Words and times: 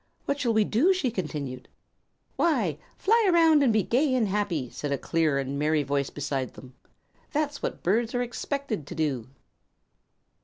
"What 0.25 0.39
shall 0.39 0.53
we 0.55 0.63
do?" 0.63 0.93
she 0.93 1.11
continued. 1.11 1.67
"Why, 2.35 2.79
fly 2.97 3.27
around 3.31 3.61
and 3.61 3.71
be 3.71 3.83
gay 3.83 4.15
and 4.15 4.27
happy," 4.27 4.67
said 4.71 4.91
a 4.91 4.97
clear 4.97 5.37
and 5.37 5.59
merry 5.59 5.83
voice 5.83 6.09
beside 6.09 6.55
them. 6.55 6.73
"That's 7.33 7.61
what 7.61 7.83
birds 7.83 8.15
are 8.15 8.23
expected 8.23 8.87
to 8.87 8.95
do!" 8.95 9.27